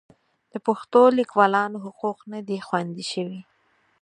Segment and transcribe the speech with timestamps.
[0.51, 3.41] د پښتو لیکوالانو حقوق نه دي خوندي شوي.